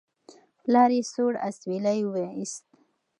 [0.63, 2.63] پلار یې سوړ اسویلی وایست.